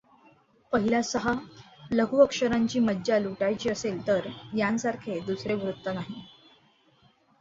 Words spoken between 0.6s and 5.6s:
पहिल्या सहा लघु अक्षरांची मजा लुटायची असेल तर यासारखे दुसरे